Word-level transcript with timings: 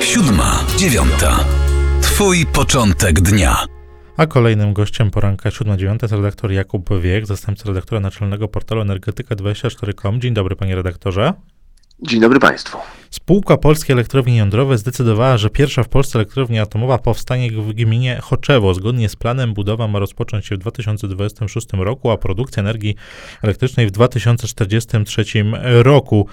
Siódma, 0.00 0.64
dziewiąta. 0.76 1.44
Twój 2.02 2.46
początek 2.46 3.20
dnia. 3.20 3.56
A 4.16 4.26
kolejnym 4.26 4.72
gościem 4.72 5.10
poranka 5.10 5.50
7.9 5.50 5.98
jest 6.02 6.14
redaktor 6.14 6.52
Jakub 6.52 6.90
Wiek, 7.00 7.26
zastępca 7.26 7.68
redaktora 7.68 8.00
naczelnego 8.00 8.48
portalu 8.48 8.82
energetyka24.com. 8.82 10.20
Dzień 10.20 10.34
dobry 10.34 10.56
panie 10.56 10.74
redaktorze. 10.74 11.32
Dzień 12.02 12.20
dobry 12.20 12.40
Państwu. 12.40 12.78
Spółka 13.10 13.56
Polskie 13.56 13.92
Elektrownie 13.92 14.36
Jądrowe 14.36 14.78
zdecydowała, 14.78 15.38
że 15.38 15.50
pierwsza 15.50 15.82
w 15.82 15.88
Polsce 15.88 16.18
elektrownia 16.18 16.62
atomowa 16.62 16.98
powstanie 16.98 17.50
w 17.50 17.72
gminie 17.72 18.18
Choczewo. 18.22 18.74
Zgodnie 18.74 19.08
z 19.08 19.16
planem 19.16 19.54
budowa 19.54 19.88
ma 19.88 19.98
rozpocząć 19.98 20.46
się 20.46 20.54
w 20.54 20.58
2026 20.58 21.66
roku, 21.72 22.10
a 22.10 22.16
produkcja 22.16 22.60
energii 22.60 22.94
elektrycznej 23.42 23.86
w 23.86 23.90
2043 23.90 25.24
roku. 25.62 26.26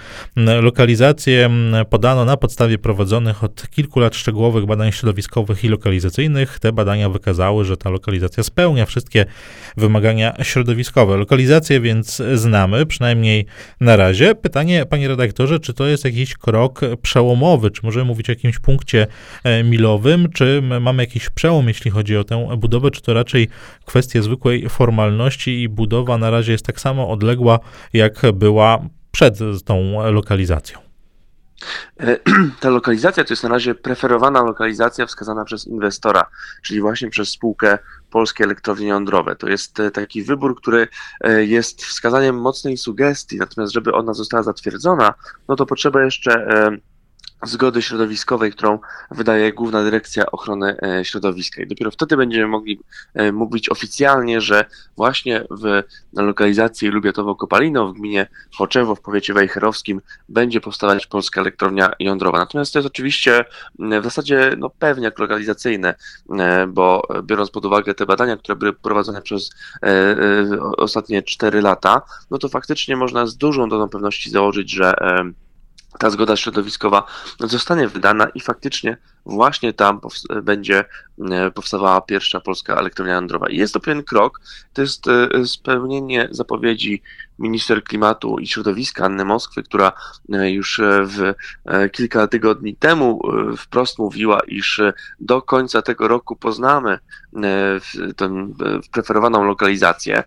Lokalizację 0.62 1.50
podano 1.90 2.26
na 2.26 2.38
podstawie 2.38 2.78
prowadzonych 2.78 3.44
od 3.44 3.70
kilku 3.70 4.00
lat 4.00 4.16
szczegółowych 4.16 4.66
badań 4.66 4.92
środowiskowych 4.92 5.64
i 5.64 5.68
lokalizacyjnych. 5.68 6.60
Te 6.60 6.72
badania 6.72 7.10
wykazały, 7.10 7.66
że 7.66 7.78
ta 7.78 7.90
lokalizacja 7.90 8.44
spełnia 8.44 8.86
wszystkie 8.86 9.26
wymagania 9.78 10.34
środowiskowe. 10.44 11.18
Lokalizację 11.18 11.80
więc 11.80 12.22
znamy, 12.34 12.86
przynajmniej 12.86 13.46
na 13.80 13.96
razie. 13.96 14.36
Pytanie, 14.36 14.86
panie 14.86 15.08
redaktorze, 15.08 15.55
czy 15.60 15.74
to 15.74 15.88
jest 15.88 16.06
jakiś 16.06 16.34
krok 16.34 16.56
rok 16.66 16.82
przełomowy? 17.02 17.72
Czy 17.72 17.82
możemy 17.84 18.06
mówić 18.06 18.30
o 18.30 18.32
jakimś 18.32 18.60
punkcie 18.60 19.08
e, 19.44 19.64
milowym? 19.64 20.30
Czy 20.34 20.62
mamy 20.82 21.04
jakiś 21.04 21.30
przełom, 21.30 21.68
jeśli 21.68 21.92
chodzi 21.92 22.18
o 22.18 22.24
tę 22.24 22.58
budowę? 22.58 22.92
Czy 22.92 23.02
to 23.02 23.14
raczej 23.14 23.48
kwestia 23.86 24.22
zwykłej 24.22 24.70
formalności 24.70 25.62
i 25.62 25.70
budowa 25.70 26.18
na 26.18 26.30
razie 26.30 26.52
jest 26.52 26.66
tak 26.66 26.80
samo 26.80 27.10
odległa, 27.10 27.60
jak 27.94 28.22
była 28.34 28.86
przed 29.12 29.40
tą 29.66 30.04
lokalizacją? 30.12 30.85
E, 32.00 32.20
ta 32.60 32.70
lokalizacja 32.70 33.24
to 33.24 33.34
jest 33.34 33.44
na 33.44 33.50
razie 33.50 33.76
preferowana 33.76 34.44
lokalizacja 34.44 35.06
wskazana 35.06 35.46
przez 35.46 35.68
inwestora, 35.68 36.26
czyli 36.64 36.82
właśnie 36.82 37.10
przez 37.10 37.30
spółkę 37.30 37.78
Polskie 38.10 38.44
Elektrownie 38.44 38.88
Jądrowe. 38.88 39.36
To 39.36 39.50
jest 39.50 39.80
e, 39.80 39.92
taki 39.92 40.24
wybór, 40.24 40.56
który 40.58 40.88
jest 41.40 41.86
wskazaniem 41.86 42.42
mocnej 42.42 42.78
sugestii, 42.78 43.38
natomiast 43.38 43.74
żeby 43.74 43.94
ona 43.94 44.14
została 44.14 44.44
zatwierdzona, 44.44 45.14
no 45.48 45.56
to 45.56 45.66
potrzeba 45.66 46.04
jeszcze 46.04 46.48
zgody 47.44 47.82
środowiskowej, 47.82 48.52
którą 48.52 48.80
wydaje 49.12 49.54
Główna 49.54 49.84
Dyrekcja 49.84 50.26
Ochrony 50.26 50.78
e, 50.82 51.06
Środowiska. 51.06 51.62
I 51.62 51.68
dopiero 51.68 51.92
wtedy 51.92 52.18
będziemy 52.18 52.48
mogli 52.48 52.80
e, 53.14 53.32
mówić 53.32 53.70
oficjalnie, 53.70 54.42
że 54.42 54.66
właśnie 54.98 55.44
w 55.52 55.84
lokalizacji 56.14 56.92
Lubiatowo-Kopalino 56.92 57.90
w 57.90 57.94
gminie 57.94 58.28
Choczewo 58.58 58.96
w 58.96 59.02
powiecie 59.02 59.34
wejherowskim 59.34 60.02
będzie 60.30 60.62
powstawać 60.62 61.08
polska 61.08 61.42
elektrownia 61.42 61.92
jądrowa. 62.00 62.38
Natomiast 62.38 62.74
to 62.74 62.80
jest 62.80 62.88
oczywiście 62.88 63.46
w 63.80 64.04
zasadzie 64.04 64.52
no, 64.58 64.70
pewniak 64.70 65.20
lokalizacyjny, 65.20 65.94
e, 66.30 66.68
bo 66.68 67.08
biorąc 67.24 67.50
pod 67.50 67.66
uwagę 67.66 67.94
te 67.94 68.06
badania, 68.06 68.38
które 68.38 68.56
były 68.56 68.74
prowadzone 68.74 69.22
przez 69.22 69.50
ostatnie 70.78 71.24
4 71.24 71.62
lata, 71.62 72.02
no 72.32 72.38
to 72.38 72.50
faktycznie 72.50 72.96
można 72.96 73.28
z 73.28 73.38
dużą 73.38 73.70
dozą 73.70 73.90
pewności 73.90 74.30
założyć, 74.30 74.72
że 74.72 74.94
ta 76.00 76.10
zgoda 76.10 76.36
środowiskowa 76.36 77.04
zostanie 77.40 77.88
wydana 77.88 78.28
i 78.30 78.40
faktycznie 78.40 78.98
właśnie 79.26 79.74
tam 79.74 80.00
będzie 80.44 80.86
e, 81.32 81.52
powstawała 81.52 82.02
pierwsza 82.02 82.40
polska 82.40 82.76
elektrownia 82.76 83.14
jądrowa. 83.14 83.50
I 83.50 83.58
jest 83.58 83.74
to 83.74 83.80
pewien 83.80 84.04
krok, 84.04 84.42
to 84.74 84.82
jest 84.82 85.08
e, 85.08 85.46
spełnienie 85.46 86.28
zapowiedzi 86.32 87.02
minister 87.40 87.84
klimatu 87.84 88.40
i 88.40 88.48
środowiska 88.48 89.06
Anny 89.06 89.26
Moskwy, 89.26 89.64
która 89.64 89.92
e, 90.34 90.52
już 90.52 90.82
w 91.04 91.34
kilka 91.92 92.28
tygodni 92.28 92.76
temu 92.76 93.22
wprost 93.58 94.00
mówiła, 94.00 94.40
iż 94.48 94.82
do 95.20 95.42
końca 95.42 95.82
tego 95.82 96.08
roku 96.08 96.36
poznamy 96.36 97.00
tę 98.16 98.54
preferowaną 98.92 99.44
lokalizację 99.44 100.24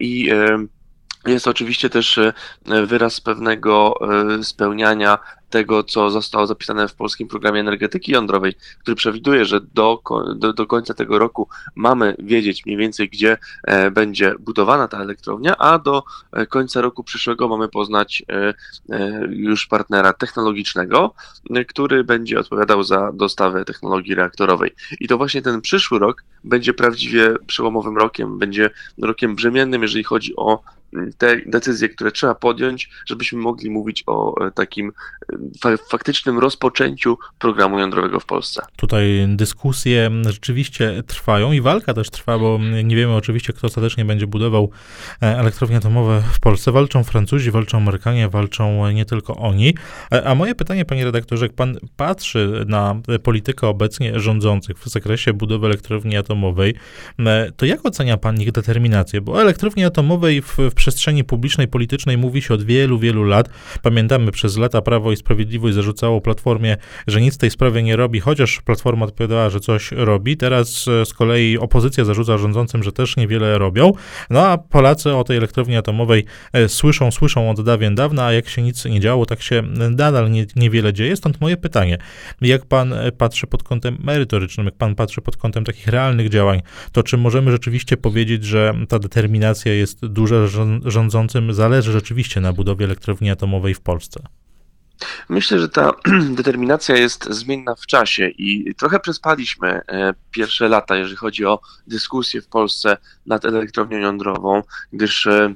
i 0.00 0.30
jest 1.32 1.48
oczywiście 1.48 1.90
też 1.90 2.18
e, 2.18 2.32
wyraz 2.86 3.20
pewnego 3.20 3.94
e, 4.38 4.44
spełniania 4.44 5.18
tego, 5.50 5.84
co 5.84 6.10
zostało 6.10 6.46
zapisane 6.46 6.88
w 6.88 6.94
polskim 6.94 7.28
programie 7.28 7.60
energetyki 7.60 8.12
jądrowej, 8.12 8.54
który 8.80 8.94
przewiduje, 8.94 9.44
że 9.44 9.60
do, 9.60 10.02
do, 10.34 10.52
do 10.52 10.66
końca 10.66 10.94
tego 10.94 11.18
roku 11.18 11.48
mamy 11.74 12.16
wiedzieć 12.18 12.66
mniej 12.66 12.78
więcej, 12.78 13.08
gdzie 13.08 13.38
e, 13.64 13.90
będzie 13.90 14.34
budowana 14.40 14.88
ta 14.88 14.98
elektrownia, 15.02 15.56
a 15.56 15.78
do 15.78 16.02
końca 16.48 16.80
roku 16.80 17.04
przyszłego 17.04 17.48
mamy 17.48 17.68
poznać 17.68 18.22
już 19.30 19.66
partnera 19.66 20.12
technologicznego, 20.12 21.14
który 21.68 22.04
będzie 22.04 22.38
odpowiadał 22.40 22.82
za 22.82 23.12
dostawę 23.12 23.64
technologii 23.64 24.14
reaktorowej. 24.14 24.74
I 25.00 25.08
to 25.08 25.18
właśnie 25.18 25.42
ten 25.42 25.60
przyszły 25.60 25.98
rok 25.98 26.24
będzie 26.44 26.74
prawdziwie 26.74 27.34
przełomowym 27.46 27.96
rokiem, 27.96 28.38
będzie 28.38 28.70
rokiem 29.02 29.34
brzemiennym, 29.34 29.82
jeżeli 29.82 30.04
chodzi 30.04 30.36
o 30.36 30.62
te 31.18 31.36
decyzje, 31.46 31.88
które 31.88 32.12
trzeba 32.12 32.34
podjąć, 32.34 32.90
żebyśmy 33.06 33.38
mogli 33.38 33.70
mówić 33.70 34.04
o 34.06 34.46
e, 34.46 34.50
takim 34.50 34.92
e, 35.64 35.76
faktycznym 35.90 36.38
rozpoczęciu 36.38 37.18
programu 37.38 37.78
jądrowego 37.78 38.20
w 38.20 38.26
Polsce. 38.26 38.62
Tutaj 38.76 39.26
dyskusje 39.28 40.10
rzeczywiście 40.28 41.02
trwają 41.06 41.52
i 41.52 41.60
walka 41.60 41.94
też 41.94 42.10
trwa, 42.10 42.38
bo 42.38 42.60
nie 42.84 42.96
wiemy 42.96 43.14
oczywiście, 43.14 43.52
kto 43.52 43.66
ostatecznie 43.66 44.04
będzie 44.04 44.26
budował 44.26 44.70
e, 45.22 45.38
elektrownie 45.38 45.76
atomowe 45.76 46.22
w 46.32 46.40
Polsce. 46.40 46.72
Walczą 46.72 47.04
Francuzi, 47.04 47.50
walczą 47.50 47.78
Amerykanie, 47.78 48.28
walczą 48.28 48.90
nie 48.90 49.04
tylko 49.04 49.36
oni. 49.36 49.74
A 50.24 50.34
moje 50.34 50.54
pytanie, 50.54 50.84
panie 50.84 51.04
redaktorze, 51.04 51.44
jak 51.44 51.52
pan 51.54 51.78
patrzy 51.96 52.64
na 52.68 53.00
politykę 53.22 53.68
obecnie 53.68 54.20
rządzących 54.20 54.78
w 54.78 54.88
zakresie 54.88 55.32
budowy 55.32 55.66
elektrowni 55.66 56.16
atomowej, 56.16 56.74
to 57.56 57.66
jak 57.66 57.86
ocenia 57.86 58.16
pan 58.16 58.40
ich 58.40 58.52
determinację? 58.52 59.20
Bo 59.20 59.40
elektrowni 59.40 59.84
atomowej 59.84 60.42
w, 60.42 60.56
w 60.70 60.74
przestrzeni 60.78 61.24
publicznej, 61.24 61.68
politycznej 61.68 62.18
mówi 62.18 62.42
się 62.42 62.54
od 62.54 62.62
wielu, 62.62 62.98
wielu 62.98 63.24
lat. 63.24 63.48
Pamiętamy, 63.82 64.32
przez 64.32 64.56
lata 64.56 64.82
Prawo 64.82 65.12
i 65.12 65.16
Sprawiedliwość 65.16 65.74
zarzucało 65.74 66.20
Platformie, 66.20 66.76
że 67.06 67.20
nic 67.20 67.34
w 67.34 67.38
tej 67.38 67.50
sprawie 67.50 67.82
nie 67.82 67.96
robi, 67.96 68.20
chociaż 68.20 68.60
Platforma 68.60 69.06
odpowiadała, 69.06 69.50
że 69.50 69.60
coś 69.60 69.92
robi. 69.92 70.36
Teraz 70.36 70.88
e, 70.88 71.06
z 71.06 71.12
kolei 71.14 71.58
opozycja 71.58 72.04
zarzuca 72.04 72.38
rządzącym, 72.38 72.82
że 72.82 72.92
też 72.92 73.16
niewiele 73.16 73.58
robią. 73.58 73.92
No 74.30 74.46
a 74.46 74.58
Polacy 74.58 75.14
o 75.14 75.24
tej 75.24 75.36
elektrowni 75.36 75.76
atomowej 75.76 76.24
e, 76.52 76.68
słyszą, 76.68 77.10
słyszą 77.10 77.50
od 77.50 77.64
dawien 77.64 77.94
dawna, 77.94 78.24
a 78.24 78.32
jak 78.32 78.48
się 78.48 78.62
nic 78.62 78.84
nie 78.84 79.00
działo, 79.00 79.26
tak 79.26 79.42
się 79.42 79.62
nadal 79.90 80.30
nie, 80.30 80.46
niewiele 80.56 80.92
dzieje. 80.92 81.16
Stąd 81.16 81.40
moje 81.40 81.56
pytanie, 81.56 81.98
jak 82.40 82.66
pan 82.66 82.92
e, 82.92 83.12
patrzy 83.12 83.46
pod 83.46 83.62
kątem 83.62 83.98
merytorycznym, 84.04 84.66
jak 84.66 84.74
pan 84.74 84.94
patrzy 84.94 85.20
pod 85.20 85.36
kątem 85.36 85.64
takich 85.64 85.86
realnych 85.86 86.28
działań, 86.28 86.62
to 86.92 87.02
czy 87.02 87.16
możemy 87.16 87.50
rzeczywiście 87.50 87.96
powiedzieć, 87.96 88.44
że 88.44 88.74
ta 88.88 88.98
determinacja 88.98 89.74
jest 89.74 90.06
duża, 90.06 90.46
że 90.46 90.67
rządzącym 90.84 91.54
zależy 91.54 91.92
rzeczywiście 91.92 92.40
na 92.40 92.52
budowie 92.52 92.84
elektrowni 92.84 93.30
atomowej 93.30 93.74
w 93.74 93.80
Polsce? 93.80 94.22
Myślę, 95.28 95.58
że 95.58 95.68
ta 95.68 95.92
determinacja 96.38 96.96
jest 96.96 97.24
zmienna 97.30 97.74
w 97.74 97.86
czasie 97.86 98.28
i 98.28 98.74
trochę 98.74 99.00
przespaliśmy 99.00 99.68
e, 99.68 100.14
pierwsze 100.30 100.68
lata, 100.68 100.96
jeżeli 100.96 101.16
chodzi 101.16 101.44
o 101.44 101.60
dyskusję 101.86 102.42
w 102.42 102.48
Polsce 102.48 102.96
nad 103.26 103.44
elektrownią 103.44 103.98
jądrową, 103.98 104.62
gdyż 104.92 105.26
e, 105.26 105.54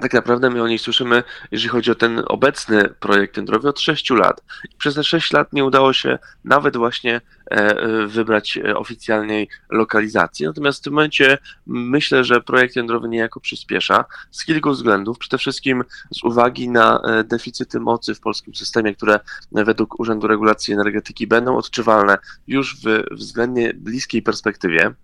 tak 0.00 0.12
naprawdę 0.12 0.50
my 0.50 0.62
o 0.62 0.68
niej 0.68 0.78
słyszymy, 0.78 1.22
jeżeli 1.50 1.68
chodzi 1.68 1.90
o 1.90 1.94
ten 1.94 2.22
obecny 2.26 2.88
projekt 3.00 3.36
jądrowy, 3.36 3.68
od 3.68 3.80
6 3.80 4.10
lat. 4.10 4.42
I 4.64 4.76
przez 4.76 4.94
te 4.94 5.04
6 5.04 5.32
lat 5.32 5.52
nie 5.52 5.64
udało 5.64 5.92
się 5.92 6.18
nawet 6.44 6.76
właśnie 6.76 7.20
e, 7.50 8.06
wybrać 8.06 8.58
oficjalnej 8.74 9.48
lokalizacji. 9.70 10.46
Natomiast 10.46 10.80
w 10.80 10.82
tym 10.82 10.92
momencie 10.92 11.38
myślę, 11.66 12.24
że 12.24 12.40
projekt 12.40 12.76
jądrowy 12.76 13.08
niejako 13.08 13.40
przyspiesza 13.40 14.04
z 14.30 14.44
kilku 14.44 14.70
względów. 14.70 15.18
Przede 15.18 15.38
wszystkim 15.38 15.84
z 16.10 16.24
uwagi 16.24 16.68
na 16.68 17.00
e, 17.00 17.24
deficyty 17.24 17.80
mocy 17.80 18.14
w 18.14 18.20
polskim 18.20 18.54
systemie, 18.54 18.94
które 18.94 19.20
według 19.52 20.00
Urzędu 20.00 20.26
Regulacji 20.26 20.74
Energetyki 20.74 21.26
będą 21.26 21.56
odczuwalne 21.56 22.18
już 22.46 22.76
w 22.76 23.04
względnie 23.10 23.74
bliskiej 23.74 24.22
perspektywie 24.22 24.94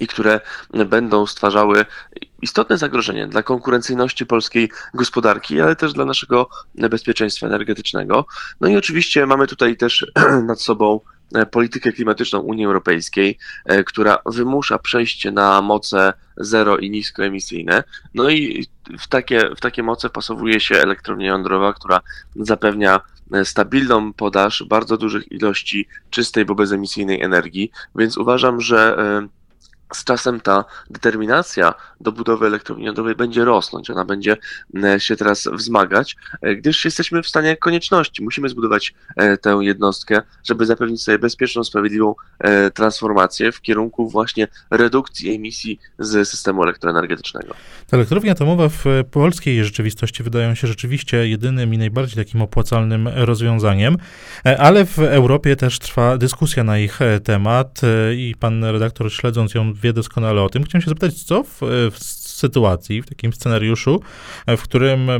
i 0.00 0.06
które 0.06 0.40
będą 0.86 1.26
stwarzały 1.26 1.84
istotne 2.42 2.78
zagrożenie 2.78 3.26
dla 3.26 3.42
konkurencyjności 3.42 4.26
polskiej 4.26 4.70
gospodarki, 4.94 5.60
ale 5.60 5.76
też 5.76 5.92
dla 5.92 6.04
naszego 6.04 6.48
bezpieczeństwa 6.74 7.46
energetycznego. 7.46 8.26
No 8.60 8.68
i 8.68 8.76
oczywiście 8.76 9.26
mamy 9.26 9.46
tutaj 9.46 9.76
też 9.76 10.06
nad 10.46 10.60
sobą 10.60 11.00
politykę 11.50 11.92
klimatyczną 11.92 12.40
Unii 12.40 12.66
Europejskiej, 12.66 13.38
e, 13.64 13.84
która 13.84 14.18
wymusza 14.26 14.78
przejście 14.78 15.30
na 15.30 15.62
moce 15.62 16.12
zero 16.36 16.78
i 16.78 16.90
niskoemisyjne. 16.90 17.84
No 18.14 18.30
i 18.30 18.66
w 18.98 19.08
takie, 19.08 19.50
w 19.56 19.60
takie 19.60 19.82
moce 19.82 20.10
pasowuje 20.10 20.60
się 20.60 20.74
elektrownia 20.74 21.26
jądrowa, 21.26 21.72
która 21.72 22.00
zapewnia 22.36 23.00
stabilną 23.44 24.12
podaż 24.12 24.64
bardzo 24.68 24.96
dużych 24.96 25.32
ilości 25.32 25.88
czystej, 26.10 26.44
bo 26.44 26.54
bezemisyjnej 26.54 27.22
energii, 27.22 27.70
więc 27.94 28.18
uważam, 28.18 28.60
że 28.60 28.96
e, 28.98 29.41
z 29.96 30.04
czasem 30.04 30.40
ta 30.40 30.64
determinacja 30.90 31.74
do 32.00 32.12
budowy 32.12 32.46
elektrowni 32.46 32.84
jądrowej 32.84 33.14
będzie 33.14 33.44
rosnąć, 33.44 33.90
ona 33.90 34.04
będzie 34.04 34.36
e, 34.84 35.00
się 35.00 35.16
teraz 35.16 35.48
wzmagać, 35.52 36.16
e, 36.42 36.56
gdyż 36.56 36.84
jesteśmy 36.84 37.22
w 37.22 37.28
stanie 37.28 37.56
konieczności. 37.56 38.24
Musimy 38.24 38.48
zbudować 38.48 38.94
e, 39.16 39.36
tę 39.36 39.58
jednostkę, 39.60 40.22
żeby 40.44 40.66
zapewnić 40.66 41.02
sobie 41.02 41.18
bezpieczną, 41.18 41.64
sprawiedliwą 41.64 42.14
transformację 42.74 43.52
w 43.52 43.60
kierunku 43.60 44.08
właśnie 44.08 44.48
redukcji 44.70 45.34
emisji 45.34 45.78
z 45.98 46.28
systemu 46.28 46.62
elektroenergetycznego. 46.62 47.54
Te 47.86 47.96
elektrownie 47.96 48.30
atomowe 48.30 48.68
w 48.68 48.84
polskiej 49.10 49.64
rzeczywistości 49.64 50.22
wydają 50.22 50.54
się 50.54 50.66
rzeczywiście 50.66 51.28
jedynym 51.28 51.74
i 51.74 51.78
najbardziej 51.78 52.24
takim 52.24 52.42
opłacalnym 52.42 53.08
rozwiązaniem, 53.08 53.96
ale 54.58 54.84
w 54.84 54.98
Europie 54.98 55.56
też 55.56 55.78
trwa 55.78 56.18
dyskusja 56.18 56.64
na 56.64 56.78
ich 56.78 56.98
temat 57.24 57.80
i 58.16 58.34
pan 58.40 58.64
redaktor 58.64 59.12
śledząc 59.12 59.54
ją 59.54 59.74
wie 59.82 59.92
doskonale 59.92 60.42
o 60.42 60.48
tym. 60.48 60.64
Chciałem 60.64 60.82
się 60.82 60.88
zapytać, 60.88 61.22
co 61.22 61.42
w, 61.44 61.60
w 61.92 61.98
sytuacji, 62.42 63.02
w 63.02 63.06
takim 63.06 63.32
scenariuszu, 63.32 64.00
w 64.46 64.62
którym 64.62 65.10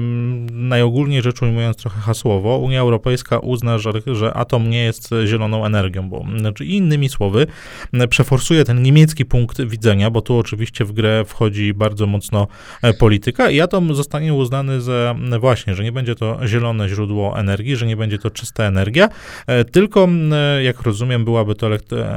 najogólniej 0.68 1.22
rzecz 1.22 1.42
ujmując 1.42 1.76
trochę 1.76 2.00
hasłowo, 2.00 2.58
Unia 2.58 2.80
Europejska 2.80 3.38
uzna, 3.38 3.78
że, 3.78 3.92
że 4.06 4.34
atom 4.34 4.70
nie 4.70 4.84
jest 4.84 5.10
zieloną 5.26 5.66
energią, 5.66 6.08
bo 6.08 6.24
znaczy 6.38 6.64
innymi 6.64 7.08
słowy 7.08 7.46
przeforsuje 8.08 8.64
ten 8.64 8.82
niemiecki 8.82 9.24
punkt 9.24 9.62
widzenia, 9.62 10.10
bo 10.10 10.20
tu 10.20 10.38
oczywiście 10.38 10.84
w 10.84 10.92
grę 10.92 11.24
wchodzi 11.24 11.74
bardzo 11.74 12.06
mocno 12.06 12.46
e, 12.82 12.94
polityka 12.94 13.50
i 13.50 13.60
atom 13.60 13.94
zostanie 13.94 14.34
uznany 14.34 14.80
za 14.80 15.14
właśnie, 15.40 15.74
że 15.74 15.84
nie 15.84 15.92
będzie 15.92 16.14
to 16.14 16.40
zielone 16.46 16.88
źródło 16.88 17.38
energii, 17.38 17.76
że 17.76 17.86
nie 17.86 17.96
będzie 17.96 18.18
to 18.18 18.30
czysta 18.30 18.64
energia, 18.64 19.08
e, 19.46 19.64
tylko 19.64 20.08
jak 20.62 20.82
rozumiem 20.82 21.24
byłaby 21.24 21.54
to 21.54 21.68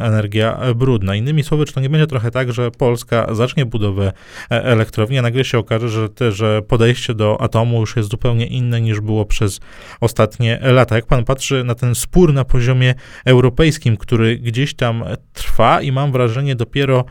energia 0.04 0.60
brudna. 0.76 1.16
Innymi 1.16 1.44
słowy, 1.44 1.66
czy 1.66 1.74
to 1.74 1.80
nie 1.80 1.90
będzie 1.90 2.08
trochę 2.08 2.32
tak, 2.32 2.54
że 2.54 2.72
Polska 2.72 3.36
zacznie 3.36 3.66
budowę 3.66 4.12
e, 4.50 4.76
elektrowni, 4.96 5.20
a 5.20 5.22
nagle 5.22 5.46
się 5.46 5.58
okaże, 5.58 5.90
że, 5.90 6.10
te, 6.10 6.32
że 6.32 6.62
podejście 6.62 7.14
do 7.14 7.42
atomu 7.42 7.80
już 7.80 7.96
jest 7.96 8.10
zupełnie 8.10 8.46
inne 8.46 8.82
niż 8.82 9.00
było 9.02 9.26
przez 9.26 9.60
ostatnie 10.02 10.60
lata. 10.62 10.96
Jak 10.96 11.06
pan 11.06 11.24
patrzy 11.24 11.64
na 11.64 11.76
ten 11.76 11.96
spór 11.96 12.34
na 12.34 12.46
poziomie 12.46 12.94
europejskim, 13.26 13.98
który 13.98 14.38
gdzieś 14.38 14.74
tam 14.74 15.04
trwa 15.34 15.82
i 15.82 15.92
mam 15.92 16.12
wrażenie 16.12 16.56
dopiero 16.56 17.06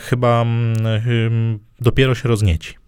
chyba 0.00 0.46
dopiero 1.80 2.14
się 2.14 2.28
roznieci. 2.28 2.83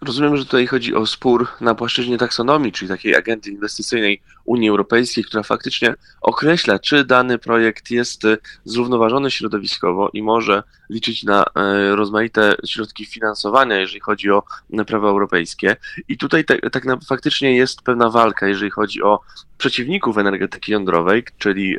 Rozumiem, 0.00 0.36
że 0.36 0.44
tutaj 0.44 0.66
chodzi 0.66 0.94
o 0.94 1.06
spór 1.06 1.48
na 1.60 1.74
płaszczyźnie 1.74 2.18
taksonomii, 2.18 2.72
czyli 2.72 2.88
takiej 2.88 3.16
agendy 3.16 3.50
inwestycyjnej 3.50 4.22
Unii 4.44 4.68
Europejskiej, 4.68 5.24
która 5.24 5.42
faktycznie 5.42 5.94
określa, 6.20 6.78
czy 6.78 7.04
dany 7.04 7.38
projekt 7.38 7.90
jest 7.90 8.22
zrównoważony 8.64 9.30
środowiskowo 9.30 10.10
i 10.12 10.22
może 10.22 10.62
liczyć 10.90 11.24
na 11.24 11.44
e, 11.44 11.96
rozmaite 11.96 12.54
środki 12.66 13.06
finansowania, 13.06 13.76
jeżeli 13.76 14.00
chodzi 14.00 14.30
o 14.30 14.42
prawa 14.86 15.08
europejskie. 15.08 15.76
I 16.08 16.18
tutaj 16.18 16.44
tak, 16.44 16.60
tak 16.72 16.84
faktycznie 17.08 17.56
jest 17.56 17.82
pewna 17.82 18.10
walka, 18.10 18.48
jeżeli 18.48 18.70
chodzi 18.70 19.02
o 19.02 19.20
przeciwników 19.58 20.18
energetyki 20.18 20.72
jądrowej, 20.72 21.24
czyli 21.38 21.76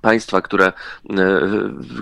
państwa, 0.00 0.42
które 0.42 0.66
e, 0.66 0.72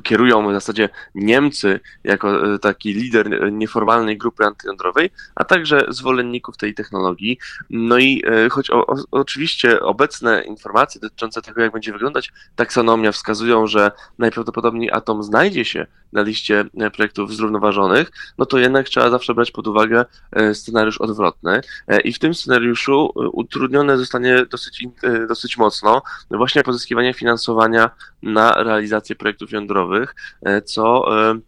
kierują 0.02 0.48
w 0.48 0.52
zasadzie 0.52 0.88
Niemcy 1.14 1.80
jako 2.04 2.54
e, 2.54 2.58
taki 2.58 2.94
lider 2.94 3.52
nieformalnej 3.52 4.18
grupy 4.18 4.44
antyjądrowej, 4.44 5.10
a 5.34 5.44
także 5.44 5.86
zwolenników 5.88 6.56
tej 6.56 6.74
technologii. 6.74 7.38
No 7.70 7.98
i 7.98 8.22
e, 8.26 8.48
choć 8.48 8.70
o, 8.70 8.86
o, 8.86 8.96
oczywiście 9.10 9.80
obecne 9.80 10.42
informacje 10.42 11.00
dotyczące 11.00 11.42
tego, 11.42 11.62
jak 11.62 11.72
będzie 11.72 11.92
wyglądać 11.92 12.32
taksonomia, 12.56 13.12
wskazują, 13.12 13.66
że 13.66 13.90
najprawdopodobniej 14.18 14.90
atom 14.92 15.22
znajdzie 15.22 15.64
się 15.64 15.86
na 16.12 16.22
liście 16.22 16.64
projektów 16.94 17.34
zrównoważonych, 17.36 18.10
no 18.38 18.46
to 18.46 18.58
jednak 18.58 18.88
trzeba 18.88 19.10
zawsze 19.10 19.34
brać 19.34 19.50
pod 19.50 19.66
uwagę 19.66 20.04
scenariusz 20.52 20.98
odwrotny. 20.98 21.60
I 22.04 22.12
w 22.12 22.18
tym 22.18 22.34
scenariuszu 22.34 23.12
utrudnione 23.32 23.98
zostanie 23.98 24.46
dosyć, 24.46 24.86
dosyć 25.28 25.56
mocno 25.56 26.02
właśnie 26.30 26.62
pozyskiwanie 26.62 27.14
finansowania 27.14 27.87
na 28.22 28.62
realizację 28.62 29.16
projektów 29.16 29.50
jądrowych, 29.50 30.14
e, 30.42 30.62
co 30.62 31.04
e, 31.30 31.38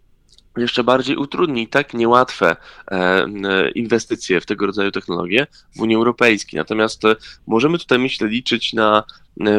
jeszcze 0.56 0.84
bardziej 0.84 1.16
utrudni 1.16 1.68
tak 1.68 1.94
niełatwe 1.94 2.56
e, 2.90 3.70
inwestycje 3.70 4.40
w 4.40 4.46
tego 4.46 4.66
rodzaju 4.66 4.90
technologie 4.90 5.46
w 5.76 5.80
Unii 5.80 5.96
Europejskiej. 5.96 6.58
Natomiast 6.58 7.02
możemy 7.46 7.78
tutaj, 7.78 7.98
myślę, 7.98 8.28
liczyć 8.28 8.72
na 8.72 9.04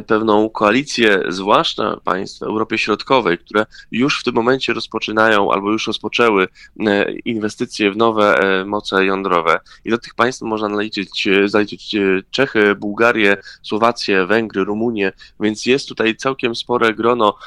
pewną 0.08 0.50
koalicję, 0.50 1.24
zwłaszcza 1.30 1.98
państw 2.04 2.40
w 2.40 2.44
Europie 2.44 2.78
Środkowej, 2.78 3.38
które 3.38 3.66
już 3.92 4.20
w 4.20 4.24
tym 4.24 4.36
momencie 4.36 4.74
rozpoczynają 4.74 5.52
albo 5.52 5.72
już 5.72 5.88
rozpoczęły 5.88 6.48
e, 6.80 7.12
inwestycje 7.12 7.92
w 7.92 7.98
nowe 7.98 8.40
e, 8.40 8.66
moce 8.66 9.06
jądrowe. 9.06 9.60
I 9.86 9.90
do 9.90 9.98
tych 9.98 10.16
państw 10.16 10.42
można 10.42 10.70
naliczyć, 10.70 11.28
zaliczyć 11.46 11.96
Czechy, 12.32 12.76
Bułgarię, 12.76 13.38
Słowację, 13.62 14.26
Węgry, 14.26 14.64
Rumunię, 14.64 15.12
więc 15.40 15.66
jest 15.66 15.88
tutaj 15.88 16.16
całkiem 16.16 16.56
spore 16.56 16.94
grono 16.94 17.38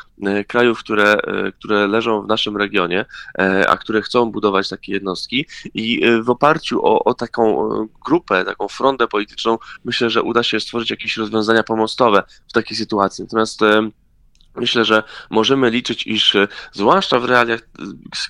krajów, 0.48 0.78
które, 0.78 1.16
które 1.58 1.86
leżą 1.86 2.22
w 2.22 2.26
naszym 2.26 2.56
regionie, 2.56 3.04
a 3.68 3.76
które 3.76 4.02
chcą 4.02 4.30
budować 4.30 4.68
takie 4.68 4.92
jednostki 4.92 5.46
i 5.74 6.00
w 6.22 6.30
oparciu 6.30 6.86
o, 6.86 7.04
o 7.04 7.14
taką 7.14 7.68
grupę, 8.04 8.44
taką 8.44 8.68
frontę 8.68 9.06
polityczną, 9.06 9.58
myślę, 9.84 10.10
że 10.10 10.22
uda 10.22 10.42
się 10.42 10.60
stworzyć 10.60 10.90
jakieś 10.90 11.16
rozwiązania 11.16 11.62
pomostowe, 11.62 12.23
w 12.48 12.52
takiej 12.52 12.76
sytuacji. 12.76 13.24
Natomiast 13.24 13.60
Myślę, 14.56 14.84
że 14.84 15.02
możemy 15.30 15.70
liczyć, 15.70 16.06
iż 16.06 16.34
e, 16.36 16.48
zwłaszcza 16.72 17.18
w 17.18 17.24
realiach 17.24 17.60
e, 17.60 17.82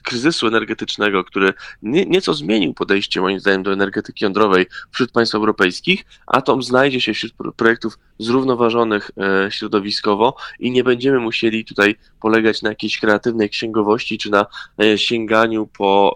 kryzysu 0.03 0.47
energetycznego, 0.47 1.25
który 1.25 1.53
nie, 1.82 2.06
nieco 2.06 2.35
zmienił 2.35 2.75
podejście 2.75 3.21
moim 3.21 3.41
zdaniem 3.41 3.62
do 3.62 3.73
energetyki 3.73 4.25
jądrowej 4.25 4.67
wśród 4.91 5.12
państw 5.12 5.35
europejskich, 5.35 6.05
atom 6.26 6.62
znajdzie 6.62 7.00
się 7.00 7.15
wśród 7.15 7.32
projektów 7.56 7.99
zrównoważonych 8.19 9.11
e, 9.19 9.50
środowiskowo 9.50 10.37
i 10.59 10.71
nie 10.71 10.85
będziemy 10.85 11.19
musieli 11.19 11.65
tutaj 11.65 11.97
polegać 12.21 12.62
na 12.62 12.69
jakiejś 12.69 13.00
kreatywnej 13.00 13.50
księgowości 13.50 14.19
czy 14.19 14.31
na 14.31 14.47
sięganiu 14.97 15.67
po 15.67 16.15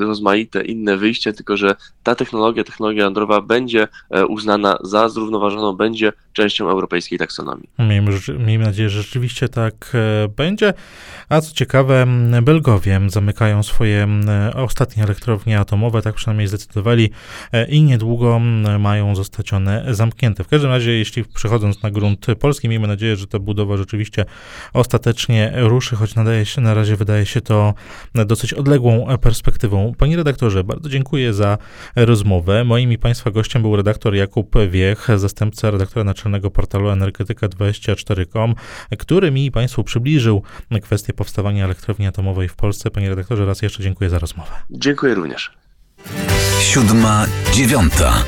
rozmaite 0.00 0.64
inne 0.64 0.96
wyjścia, 0.96 1.32
tylko 1.32 1.56
że 1.56 1.74
ta 2.02 2.14
technologia, 2.14 2.64
technologia 2.64 3.04
jądrowa 3.04 3.40
będzie 3.40 3.88
uznana 4.28 4.78
za 4.82 5.08
zrównoważoną, 5.08 5.72
będzie 5.72 6.12
częścią 6.32 6.70
europejskiej 6.70 7.18
taksonomii. 7.18 7.68
Miejmy, 7.78 8.20
miejmy 8.58 8.70
nadzieję, 8.70 8.90
że 8.90 9.02
rzeczywiście 9.02 9.48
tak 9.48 9.92
e, 9.94 10.28
będzie. 10.28 10.74
A 11.28 11.40
co 11.40 11.54
ciekawe, 11.54 12.06
Belgowie 12.42 13.00
zamykają 13.06 13.62
swoje 13.62 14.08
ostatnie 14.54 15.02
elektrownie 15.02 15.60
atomowe, 15.60 16.02
tak 16.02 16.14
przynajmniej 16.14 16.48
zdecydowali 16.48 17.10
e, 17.52 17.68
i 17.68 17.82
niedługo 17.82 18.40
mają 18.78 19.16
zostać 19.16 19.52
one 19.52 19.84
zamknięte. 19.90 20.44
W 20.44 20.48
każdym 20.48 20.70
razie, 20.70 20.92
jeśli 20.92 21.24
przechodząc 21.24 21.82
na 21.82 21.90
grunt 21.90 22.26
polski, 22.40 22.68
miejmy 22.68 22.88
nadzieję, 22.88 23.16
że 23.16 23.26
ta 23.26 23.38
budowa 23.38 23.76
rzeczywiście 23.76 24.24
ostatecznie 24.72 25.52
ruszy, 25.56 25.96
choć 25.96 26.14
nadaje 26.14 26.46
się, 26.46 26.60
na 26.60 26.74
razie 26.74 26.96
wydaje 26.96 27.26
się 27.26 27.40
to 27.40 27.74
dosyć 28.14 28.54
odległą 28.54 29.18
perspektywą. 29.18 29.92
Panie 29.98 30.16
redaktorze, 30.16 30.64
bardzo 30.64 30.88
dziękuję 30.88 31.34
za 31.34 31.58
rozmowę. 31.96 32.64
Moim 32.64 32.92
i 32.92 32.98
Państwa 32.98 33.30
gościem 33.30 33.62
był 33.62 33.76
redaktor 33.76 34.14
Jakub 34.14 34.54
Wiech, 34.70 35.08
zastępca 35.16 35.70
redaktora 35.70 36.04
naczelnego 36.04 36.50
portalu 36.50 36.88
energetyka24.com, 36.88 38.47
który 38.98 39.30
mi 39.30 39.50
Państwu 39.50 39.84
przybliżył 39.84 40.42
kwestię 40.82 41.12
powstawania 41.12 41.64
elektrowni 41.64 42.06
atomowej 42.06 42.48
w 42.48 42.56
Polsce. 42.56 42.90
Panie 42.90 43.08
redaktorze, 43.08 43.46
raz 43.46 43.62
jeszcze 43.62 43.82
dziękuję 43.82 44.10
za 44.10 44.18
rozmowę. 44.18 44.50
Dziękuję 44.70 45.14
również. 45.14 45.52
Siódma, 46.60 47.26
dziewiąta. 47.52 48.24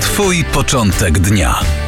Twój 0.00 0.44
początek 0.44 1.18
dnia. 1.18 1.85